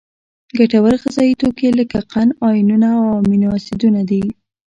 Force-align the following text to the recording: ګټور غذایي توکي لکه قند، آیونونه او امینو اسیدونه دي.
ګټور 0.57 0.93
غذایي 1.01 1.33
توکي 1.41 1.67
لکه 1.79 1.99
قند، 2.11 2.31
آیونونه 2.47 2.87
او 2.99 3.07
امینو 3.19 3.47
اسیدونه 3.57 4.01
دي. 4.09 4.23